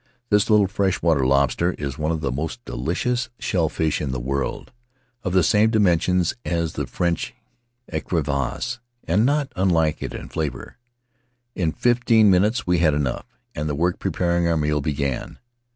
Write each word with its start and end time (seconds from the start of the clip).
This 0.31 0.49
little 0.49 0.65
fresh 0.65 0.99
water 1.03 1.23
lobster 1.27 1.73
is 1.73 1.95
one 1.99 2.11
of 2.11 2.21
the 2.21 2.31
most 2.31 2.65
delicious 2.65 3.29
shellfish 3.37 4.01
in 4.01 4.11
the 4.11 4.19
world— 4.19 4.71
of 5.23 5.31
the 5.31 5.43
same 5.43 5.69
dimensions 5.69 6.33
as 6.43 6.73
the 6.73 6.87
French 6.87 7.35
ecrivisse, 7.93 8.79
and 9.07 9.27
not 9.27 9.51
unlike 9.55 10.01
it 10.01 10.15
in 10.15 10.27
flavor. 10.27 10.77
In 11.53 11.71
fifteen 11.71 12.31
minutes 12.31 12.65
we 12.65 12.79
had 12.79 12.95
enough, 12.95 13.27
and 13.53 13.69
the 13.69 13.75
work 13.75 13.97
of 13.97 13.99
preparing 13.99 14.47
our 14.47 14.57
meal 14.57 14.81
began. 14.81 15.37